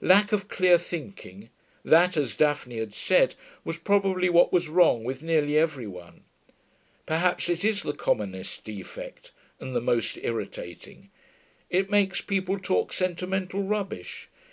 Lack 0.00 0.30
of 0.30 0.46
clear 0.46 0.78
thinking 0.78 1.50
that, 1.84 2.16
as 2.16 2.36
Daphne 2.36 2.78
had 2.78 2.94
said, 2.94 3.34
was 3.64 3.78
probably 3.78 4.28
what 4.30 4.52
was 4.52 4.68
wrong 4.68 5.02
with 5.02 5.22
nearly 5.22 5.58
every 5.58 5.88
one. 5.88 6.22
Perhaps 7.04 7.48
it 7.48 7.64
is 7.64 7.82
the 7.82 7.92
commonest 7.92 8.62
defect, 8.62 9.32
and 9.58 9.74
the 9.74 9.80
most 9.80 10.18
irritating. 10.18 11.10
It 11.68 11.90
makes 11.90 12.20
people 12.20 12.60
talk 12.60 12.92
sentimental 12.92 13.64
rubbish. 13.64 14.28